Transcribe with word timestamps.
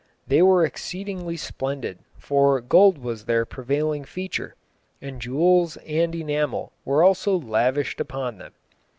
They 0.25 0.41
were 0.41 0.65
exceedingly 0.65 1.37
splendid, 1.37 1.99
for 2.17 2.59
gold 2.59 2.97
was 2.97 3.25
their 3.25 3.45
prevailing 3.45 4.03
feature, 4.03 4.55
and 4.99 5.21
jewels 5.21 5.77
and 5.77 6.15
enamel 6.15 6.71
were 6.83 7.03
also 7.03 7.37
lavished 7.39 7.99
upon 8.01 8.39
them. 8.39 8.53